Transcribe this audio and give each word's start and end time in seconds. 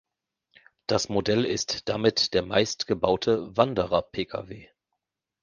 Das 0.87 1.09
Modell 1.09 1.45
ist 1.45 1.87
damit 1.87 2.33
der 2.33 2.41
meist 2.41 2.87
gebaute 2.87 3.55
Wanderer-Pkw. 3.55 4.67